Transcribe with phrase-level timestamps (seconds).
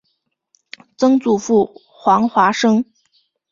[0.97, 2.83] 曾祖父黄华生。